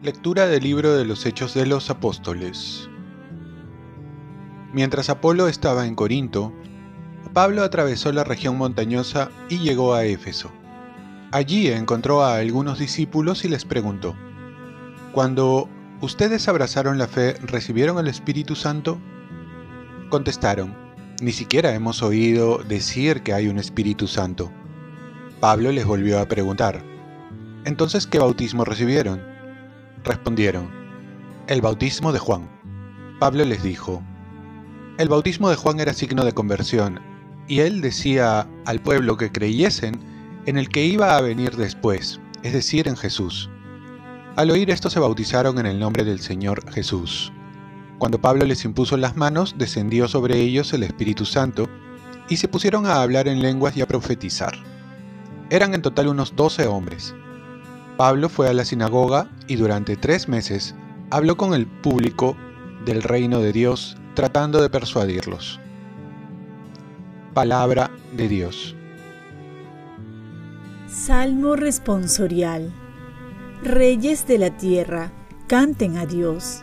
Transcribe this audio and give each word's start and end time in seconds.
Lectura 0.00 0.46
del 0.46 0.62
libro 0.62 0.96
de 0.96 1.04
los 1.04 1.26
Hechos 1.26 1.54
de 1.54 1.66
los 1.66 1.90
Apóstoles. 1.90 2.88
Mientras 4.72 5.10
Apolo 5.10 5.48
estaba 5.48 5.86
en 5.86 5.96
Corinto, 5.96 6.52
Pablo 7.32 7.62
atravesó 7.62 8.12
la 8.12 8.22
región 8.22 8.56
montañosa 8.56 9.30
y 9.48 9.58
llegó 9.58 9.94
a 9.94 10.04
Éfeso. 10.04 10.52
Allí 11.32 11.68
encontró 11.68 12.22
a 12.22 12.36
algunos 12.36 12.78
discípulos 12.78 13.44
y 13.44 13.48
les 13.48 13.64
preguntó, 13.64 14.14
Cuando 15.12 15.68
ustedes 16.00 16.48
abrazaron 16.48 16.96
la 16.96 17.08
fe, 17.08 17.34
¿recibieron 17.42 17.98
el 17.98 18.06
Espíritu 18.06 18.54
Santo? 18.54 18.98
Contestaron, 20.08 20.74
Ni 21.20 21.32
siquiera 21.32 21.74
hemos 21.74 22.02
oído 22.02 22.58
decir 22.58 23.22
que 23.22 23.34
hay 23.34 23.48
un 23.48 23.58
Espíritu 23.58 24.06
Santo. 24.06 24.50
Pablo 25.40 25.70
les 25.70 25.84
volvió 25.84 26.18
a 26.18 26.26
preguntar, 26.26 26.82
Entonces, 27.64 28.06
¿qué 28.06 28.18
bautismo 28.18 28.64
recibieron? 28.64 29.20
Respondieron, 30.04 30.70
el 31.48 31.60
bautismo 31.60 32.12
de 32.12 32.18
Juan. 32.18 32.48
Pablo 33.18 33.44
les 33.44 33.62
dijo, 33.62 34.02
el 34.96 35.08
bautismo 35.08 35.50
de 35.50 35.56
Juan 35.56 35.78
era 35.78 35.92
signo 35.92 36.24
de 36.24 36.32
conversión, 36.32 37.00
y 37.46 37.60
él 37.60 37.80
decía 37.80 38.48
al 38.64 38.80
pueblo 38.80 39.16
que 39.16 39.30
creyesen 39.30 40.00
en 40.46 40.56
el 40.56 40.68
que 40.70 40.84
iba 40.84 41.16
a 41.16 41.20
venir 41.20 41.56
después, 41.56 42.20
es 42.42 42.52
decir, 42.52 42.88
en 42.88 42.96
Jesús. 42.96 43.50
Al 44.36 44.50
oír 44.50 44.70
esto 44.70 44.88
se 44.88 45.00
bautizaron 45.00 45.58
en 45.58 45.66
el 45.66 45.78
nombre 45.78 46.04
del 46.04 46.20
Señor 46.20 46.70
Jesús. 46.72 47.32
Cuando 47.98 48.20
Pablo 48.20 48.44
les 48.44 48.64
impuso 48.64 48.96
las 48.96 49.16
manos, 49.16 49.56
descendió 49.58 50.06
sobre 50.08 50.38
ellos 50.38 50.72
el 50.72 50.84
Espíritu 50.84 51.24
Santo, 51.24 51.68
y 52.28 52.36
se 52.36 52.48
pusieron 52.48 52.86
a 52.86 53.02
hablar 53.02 53.26
en 53.26 53.40
lenguas 53.40 53.76
y 53.76 53.80
a 53.80 53.86
profetizar. 53.86 54.54
Eran 55.50 55.74
en 55.74 55.82
total 55.82 56.08
unos 56.08 56.36
doce 56.36 56.66
hombres. 56.66 57.14
Pablo 57.96 58.28
fue 58.28 58.48
a 58.48 58.52
la 58.52 58.64
sinagoga 58.64 59.28
y 59.48 59.56
durante 59.56 59.96
tres 59.96 60.28
meses 60.28 60.74
habló 61.10 61.36
con 61.36 61.54
el 61.54 61.66
público 61.66 62.36
del 62.84 63.02
reino 63.02 63.40
de 63.40 63.52
Dios 63.52 63.96
tratando 64.14 64.60
de 64.60 64.70
persuadirlos. 64.70 65.58
Palabra 67.34 67.90
de 68.16 68.28
Dios. 68.28 68.76
Salmo 70.86 71.56
responsorial. 71.56 72.72
Reyes 73.62 74.26
de 74.26 74.38
la 74.38 74.56
tierra, 74.56 75.12
canten 75.46 75.96
a 75.98 76.06
Dios. 76.06 76.62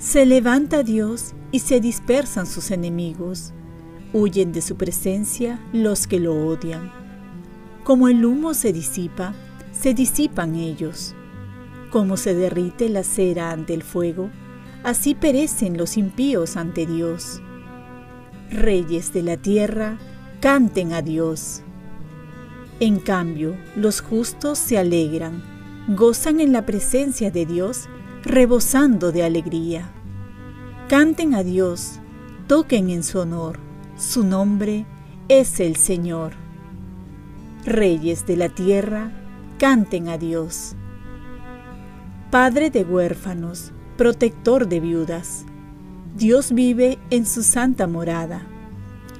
Se 0.00 0.24
levanta 0.24 0.82
Dios 0.82 1.34
y 1.52 1.58
se 1.58 1.78
dispersan 1.78 2.46
sus 2.46 2.70
enemigos. 2.70 3.52
Huyen 4.14 4.50
de 4.50 4.62
su 4.62 4.76
presencia 4.76 5.60
los 5.74 6.06
que 6.06 6.18
lo 6.18 6.46
odian. 6.46 6.90
Como 7.84 8.08
el 8.08 8.24
humo 8.24 8.54
se 8.54 8.72
disipa, 8.72 9.34
se 9.72 9.92
disipan 9.92 10.54
ellos. 10.54 11.14
Como 11.90 12.16
se 12.16 12.34
derrite 12.34 12.88
la 12.88 13.02
cera 13.02 13.50
ante 13.50 13.74
el 13.74 13.82
fuego, 13.82 14.30
así 14.84 15.14
perecen 15.14 15.76
los 15.76 15.98
impíos 15.98 16.56
ante 16.56 16.86
Dios. 16.86 17.42
Reyes 18.50 19.12
de 19.12 19.22
la 19.22 19.36
tierra, 19.36 19.98
canten 20.40 20.94
a 20.94 21.02
Dios. 21.02 21.60
En 22.80 23.00
cambio, 23.00 23.54
los 23.76 24.00
justos 24.00 24.58
se 24.58 24.78
alegran, 24.78 25.42
gozan 25.88 26.40
en 26.40 26.54
la 26.54 26.64
presencia 26.64 27.30
de 27.30 27.44
Dios, 27.44 27.90
rebosando 28.24 29.12
de 29.12 29.24
alegría. 29.24 29.90
Canten 30.88 31.34
a 31.34 31.42
Dios, 31.42 32.00
toquen 32.46 32.90
en 32.90 33.02
su 33.02 33.18
honor, 33.20 33.58
su 33.96 34.24
nombre 34.24 34.86
es 35.28 35.60
el 35.60 35.76
Señor. 35.76 36.32
Reyes 37.64 38.26
de 38.26 38.36
la 38.36 38.48
tierra, 38.48 39.12
canten 39.58 40.08
a 40.08 40.18
Dios. 40.18 40.74
Padre 42.30 42.70
de 42.70 42.84
huérfanos, 42.84 43.72
protector 43.96 44.68
de 44.68 44.80
viudas, 44.80 45.44
Dios 46.16 46.52
vive 46.52 46.98
en 47.10 47.26
su 47.26 47.42
santa 47.42 47.86
morada. 47.86 48.42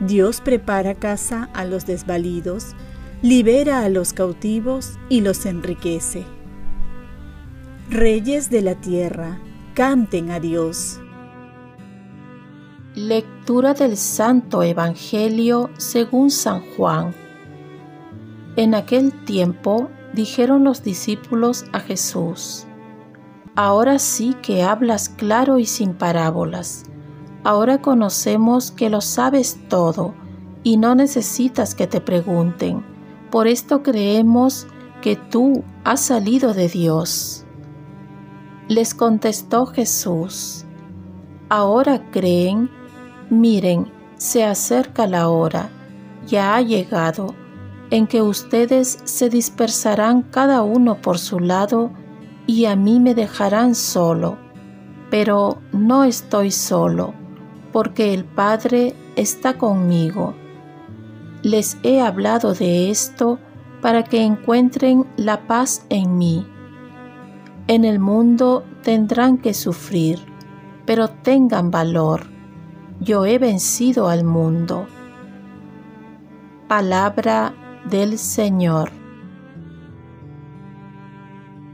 Dios 0.00 0.40
prepara 0.40 0.94
casa 0.94 1.48
a 1.54 1.64
los 1.64 1.86
desvalidos, 1.86 2.74
libera 3.22 3.84
a 3.84 3.88
los 3.88 4.12
cautivos 4.12 4.98
y 5.08 5.20
los 5.20 5.46
enriquece. 5.46 6.24
Reyes 7.90 8.48
de 8.48 8.62
la 8.62 8.76
tierra, 8.76 9.38
canten 9.74 10.30
a 10.30 10.40
Dios. 10.40 11.00
Lectura 12.94 13.74
del 13.74 13.98
Santo 13.98 14.62
Evangelio 14.62 15.68
según 15.76 16.30
San 16.30 16.62
Juan. 16.74 17.14
En 18.56 18.74
aquel 18.74 19.12
tiempo 19.26 19.90
dijeron 20.14 20.64
los 20.64 20.82
discípulos 20.82 21.66
a 21.72 21.80
Jesús, 21.80 22.66
Ahora 23.54 23.98
sí 23.98 24.34
que 24.40 24.62
hablas 24.62 25.10
claro 25.10 25.58
y 25.58 25.66
sin 25.66 25.92
parábolas. 25.92 26.84
Ahora 27.44 27.82
conocemos 27.82 28.70
que 28.70 28.88
lo 28.88 29.02
sabes 29.02 29.58
todo 29.68 30.14
y 30.62 30.78
no 30.78 30.94
necesitas 30.94 31.74
que 31.74 31.86
te 31.86 32.00
pregunten. 32.00 32.82
Por 33.30 33.46
esto 33.46 33.82
creemos 33.82 34.66
que 35.02 35.16
tú 35.16 35.62
has 35.84 36.00
salido 36.00 36.54
de 36.54 36.68
Dios. 36.68 37.43
Les 38.68 38.94
contestó 38.94 39.66
Jesús, 39.66 40.64
Ahora 41.50 42.10
creen, 42.10 42.70
miren, 43.28 43.92
se 44.16 44.44
acerca 44.44 45.06
la 45.06 45.28
hora, 45.28 45.68
ya 46.26 46.56
ha 46.56 46.62
llegado 46.62 47.34
en 47.90 48.06
que 48.06 48.22
ustedes 48.22 48.98
se 49.04 49.28
dispersarán 49.28 50.22
cada 50.22 50.62
uno 50.62 51.00
por 51.02 51.18
su 51.18 51.38
lado 51.38 51.90
y 52.46 52.64
a 52.64 52.74
mí 52.74 53.00
me 53.00 53.14
dejarán 53.14 53.74
solo. 53.74 54.38
Pero 55.10 55.58
no 55.72 56.04
estoy 56.04 56.50
solo, 56.50 57.12
porque 57.72 58.14
el 58.14 58.24
Padre 58.24 58.96
está 59.14 59.58
conmigo. 59.58 60.34
Les 61.42 61.76
he 61.82 62.00
hablado 62.00 62.54
de 62.54 62.90
esto 62.90 63.38
para 63.82 64.02
que 64.02 64.22
encuentren 64.22 65.06
la 65.16 65.46
paz 65.46 65.84
en 65.90 66.16
mí. 66.16 66.46
En 67.66 67.86
el 67.86 67.98
mundo 67.98 68.62
tendrán 68.82 69.38
que 69.38 69.54
sufrir, 69.54 70.18
pero 70.84 71.08
tengan 71.08 71.70
valor. 71.70 72.26
Yo 73.00 73.24
he 73.24 73.38
vencido 73.38 74.10
al 74.10 74.22
mundo. 74.22 74.86
Palabra 76.68 77.54
del 77.90 78.18
Señor. 78.18 78.90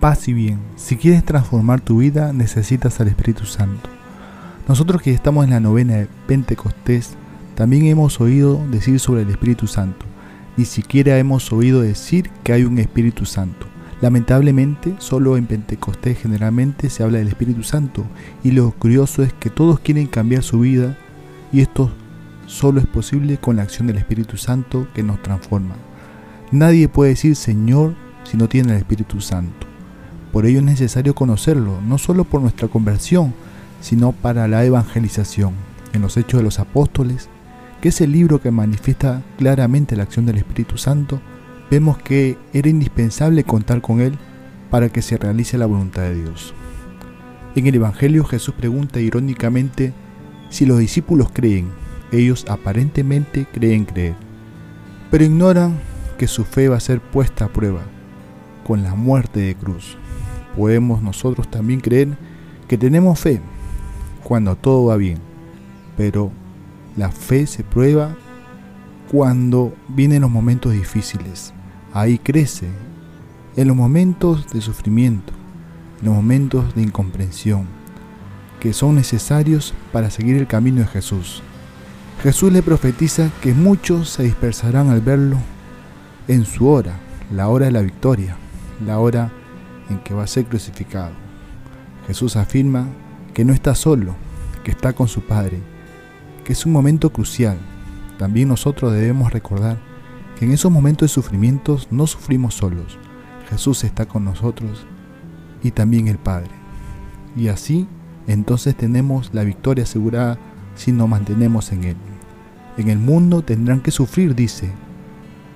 Paz 0.00 0.26
y 0.26 0.32
bien, 0.32 0.58
si 0.76 0.96
quieres 0.96 1.22
transformar 1.22 1.82
tu 1.82 1.98
vida 1.98 2.32
necesitas 2.32 2.98
al 3.00 3.08
Espíritu 3.08 3.44
Santo. 3.44 3.90
Nosotros 4.66 5.02
que 5.02 5.12
estamos 5.12 5.44
en 5.44 5.50
la 5.50 5.60
novena 5.60 5.96
de 5.96 6.08
Pentecostés, 6.26 7.14
también 7.56 7.84
hemos 7.86 8.22
oído 8.22 8.58
decir 8.70 8.98
sobre 9.00 9.22
el 9.22 9.28
Espíritu 9.28 9.66
Santo. 9.66 10.06
Ni 10.56 10.64
siquiera 10.64 11.18
hemos 11.18 11.52
oído 11.52 11.82
decir 11.82 12.30
que 12.42 12.54
hay 12.54 12.64
un 12.64 12.78
Espíritu 12.78 13.26
Santo. 13.26 13.73
Lamentablemente, 14.00 14.94
solo 14.98 15.36
en 15.36 15.46
Pentecostés 15.46 16.18
generalmente 16.18 16.90
se 16.90 17.02
habla 17.02 17.18
del 17.18 17.28
Espíritu 17.28 17.62
Santo 17.62 18.04
y 18.42 18.50
lo 18.50 18.70
curioso 18.72 19.22
es 19.22 19.32
que 19.32 19.50
todos 19.50 19.80
quieren 19.80 20.06
cambiar 20.06 20.42
su 20.42 20.60
vida 20.60 20.96
y 21.52 21.60
esto 21.60 21.90
solo 22.46 22.80
es 22.80 22.86
posible 22.86 23.38
con 23.38 23.56
la 23.56 23.62
acción 23.62 23.86
del 23.86 23.98
Espíritu 23.98 24.36
Santo 24.36 24.86
que 24.94 25.02
nos 25.02 25.22
transforma. 25.22 25.76
Nadie 26.50 26.88
puede 26.88 27.10
decir 27.10 27.36
Señor 27.36 27.94
si 28.24 28.36
no 28.36 28.48
tiene 28.48 28.72
el 28.72 28.78
Espíritu 28.78 29.20
Santo. 29.20 29.66
Por 30.32 30.46
ello 30.46 30.58
es 30.58 30.64
necesario 30.64 31.14
conocerlo, 31.14 31.80
no 31.80 31.96
solo 31.96 32.24
por 32.24 32.40
nuestra 32.40 32.68
conversión, 32.68 33.32
sino 33.80 34.12
para 34.12 34.48
la 34.48 34.64
evangelización. 34.64 35.52
En 35.92 36.02
los 36.02 36.16
Hechos 36.16 36.40
de 36.40 36.44
los 36.44 36.58
Apóstoles, 36.58 37.28
que 37.80 37.90
es 37.90 38.00
el 38.00 38.10
libro 38.10 38.40
que 38.40 38.50
manifiesta 38.50 39.22
claramente 39.38 39.94
la 39.94 40.02
acción 40.02 40.26
del 40.26 40.38
Espíritu 40.38 40.76
Santo, 40.76 41.20
vemos 41.74 41.98
que 41.98 42.38
era 42.52 42.68
indispensable 42.68 43.42
contar 43.42 43.80
con 43.80 44.00
él 44.00 44.16
para 44.70 44.90
que 44.90 45.02
se 45.02 45.16
realice 45.16 45.58
la 45.58 45.66
voluntad 45.66 46.02
de 46.02 46.14
Dios. 46.14 46.54
En 47.56 47.66
el 47.66 47.74
Evangelio 47.74 48.24
Jesús 48.24 48.54
pregunta 48.54 49.00
irónicamente 49.00 49.92
si 50.50 50.66
los 50.66 50.78
discípulos 50.78 51.30
creen. 51.32 51.70
Ellos 52.12 52.46
aparentemente 52.48 53.46
creen 53.52 53.86
creer, 53.86 54.14
pero 55.10 55.24
ignoran 55.24 55.80
que 56.16 56.28
su 56.28 56.44
fe 56.44 56.68
va 56.68 56.76
a 56.76 56.80
ser 56.80 57.00
puesta 57.00 57.46
a 57.46 57.52
prueba 57.52 57.82
con 58.64 58.84
la 58.84 58.94
muerte 58.94 59.40
de 59.40 59.56
cruz. 59.56 59.98
Podemos 60.56 61.02
nosotros 61.02 61.50
también 61.50 61.80
creer 61.80 62.16
que 62.68 62.78
tenemos 62.78 63.18
fe 63.18 63.40
cuando 64.22 64.54
todo 64.54 64.86
va 64.86 64.96
bien, 64.96 65.18
pero 65.96 66.30
la 66.96 67.10
fe 67.10 67.48
se 67.48 67.64
prueba 67.64 68.14
cuando 69.10 69.74
vienen 69.88 70.22
los 70.22 70.30
momentos 70.30 70.72
difíciles. 70.72 71.52
Ahí 71.96 72.18
crece, 72.18 72.66
en 73.54 73.68
los 73.68 73.76
momentos 73.76 74.52
de 74.52 74.60
sufrimiento, 74.60 75.32
en 76.00 76.06
los 76.06 76.14
momentos 76.16 76.74
de 76.74 76.82
incomprensión, 76.82 77.68
que 78.58 78.72
son 78.72 78.96
necesarios 78.96 79.72
para 79.92 80.10
seguir 80.10 80.36
el 80.36 80.48
camino 80.48 80.80
de 80.80 80.88
Jesús. 80.88 81.40
Jesús 82.20 82.52
le 82.52 82.62
profetiza 82.62 83.30
que 83.40 83.54
muchos 83.54 84.08
se 84.08 84.24
dispersarán 84.24 84.90
al 84.90 85.02
verlo 85.02 85.36
en 86.26 86.44
su 86.44 86.66
hora, 86.66 86.98
la 87.32 87.46
hora 87.46 87.66
de 87.66 87.72
la 87.72 87.82
victoria, 87.82 88.38
la 88.84 88.98
hora 88.98 89.30
en 89.88 89.98
que 90.00 90.14
va 90.14 90.24
a 90.24 90.26
ser 90.26 90.46
crucificado. 90.46 91.12
Jesús 92.08 92.34
afirma 92.34 92.88
que 93.34 93.44
no 93.44 93.52
está 93.52 93.76
solo, 93.76 94.16
que 94.64 94.72
está 94.72 94.94
con 94.94 95.06
su 95.06 95.20
Padre, 95.20 95.60
que 96.42 96.54
es 96.54 96.66
un 96.66 96.72
momento 96.72 97.10
crucial. 97.12 97.56
También 98.18 98.48
nosotros 98.48 98.92
debemos 98.92 99.32
recordar 99.32 99.93
que 100.38 100.44
en 100.44 100.52
esos 100.52 100.70
momentos 100.70 101.08
de 101.08 101.14
sufrimientos 101.14 101.88
no 101.90 102.06
sufrimos 102.06 102.54
solos. 102.54 102.98
Jesús 103.50 103.84
está 103.84 104.06
con 104.06 104.24
nosotros 104.24 104.86
y 105.62 105.70
también 105.70 106.08
el 106.08 106.18
Padre. 106.18 106.50
Y 107.36 107.48
así, 107.48 107.86
entonces 108.26 108.76
tenemos 108.76 109.30
la 109.32 109.44
victoria 109.44 109.84
asegurada 109.84 110.38
si 110.74 110.92
nos 110.92 111.08
mantenemos 111.08 111.72
en 111.72 111.84
Él. 111.84 111.96
En 112.76 112.88
el 112.88 112.98
mundo 112.98 113.42
tendrán 113.42 113.80
que 113.80 113.90
sufrir, 113.90 114.34
dice, 114.34 114.70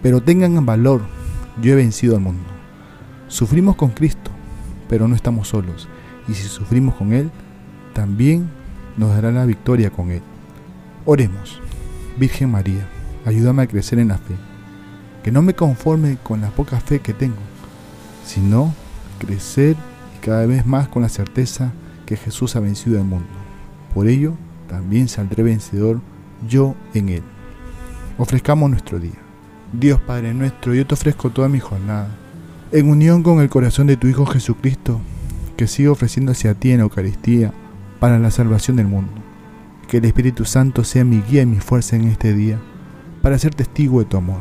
pero 0.03 0.23
tengan 0.23 0.65
valor, 0.65 1.03
yo 1.61 1.73
he 1.73 1.77
vencido 1.77 2.15
al 2.15 2.23
mundo. 2.23 2.45
Sufrimos 3.27 3.77
con 3.77 3.91
Cristo, 3.91 4.31
pero 4.89 5.09
no 5.09 5.17
estamos 5.17 5.49
solos, 5.49 5.89
y 6.29 6.35
si 6.35 6.45
sufrimos 6.45 6.95
con 6.95 7.13
Él, 7.13 7.31
también 7.93 8.49
nos 8.97 9.11
dará 9.11 9.33
la 9.33 9.45
victoria 9.45 9.91
con 9.91 10.11
Él. 10.11 10.23
Oremos, 11.05 11.61
Virgen 12.17 12.51
María, 12.51 12.89
ayúdame 13.25 13.63
a 13.63 13.67
crecer 13.67 13.99
en 13.99 14.09
la 14.09 14.19
fe, 14.19 14.35
que 15.23 15.33
no 15.33 15.43
me 15.43 15.55
conforme 15.55 16.19
con 16.23 16.41
la 16.41 16.51
poca 16.51 16.81
fe 16.81 17.01
que 17.01 17.13
tengo, 17.13 17.37
sino 18.25 18.75
crecer 19.19 19.77
y 20.17 20.25
cada 20.25 20.47
vez 20.47 20.67
más 20.67 20.89
con 20.89 21.03
la 21.03 21.09
certeza 21.09 21.73
que 22.07 22.17
Jesús 22.17 22.57
ha 22.57 22.61
vencido 22.61 22.99
al 22.99 23.05
mundo. 23.05 23.29
Por 23.95 24.09
ello, 24.09 24.35
también 24.69 25.09
saldré 25.09 25.43
vencedor 25.43 26.01
yo 26.47 26.75
en 26.95 27.09
Él. 27.09 27.23
Ofrezcamos 28.17 28.71
nuestro 28.71 28.99
día. 28.99 29.19
Dios 29.73 30.01
Padre 30.01 30.33
nuestro, 30.33 30.75
yo 30.75 30.87
te 30.87 30.95
ofrezco 30.95 31.31
toda 31.31 31.49
mi 31.49 31.61
jornada, 31.61 32.09
en 32.73 32.89
unión 32.89 33.23
con 33.23 33.41
el 33.41 33.51
corazón 33.51 33.87
de 33.87 33.97
tu 33.97 34.07
Hijo 34.07 34.25
Jesucristo, 34.25 35.01
que 35.57 35.67
sigue 35.67 35.89
ofreciéndose 35.89 36.49
a 36.49 36.55
ti 36.55 36.71
en 36.71 36.79
la 36.79 36.85
Eucaristía 36.85 37.53
para 38.01 38.19
la 38.19 38.31
salvación 38.31 38.77
del 38.77 38.87
mundo. 38.87 39.13
Que 39.89 39.99
el 39.99 40.05
Espíritu 40.05 40.45
Santo 40.45 40.85
sea 40.85 41.05
mi 41.05 41.21
guía 41.23 41.43
y 41.43 41.47
mi 41.47 41.61
fuerza 41.61 41.97
en 41.97 42.05
este 42.09 42.33
día, 42.33 42.59
para 43.23 43.39
ser 43.39 43.55
testigo 43.55 43.99
de 44.01 44.07
tu 44.07 44.17
amor. 44.17 44.41